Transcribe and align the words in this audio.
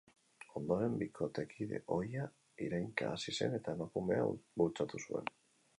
Ondoren, 0.59 0.95
bikotekide 1.01 1.81
ohia 1.97 2.25
irainka 2.69 3.13
hasi 3.17 3.35
zen 3.39 3.61
eta 3.61 3.79
emakumea 3.79 4.29
bultzatu 4.63 5.07
zuen. 5.07 5.35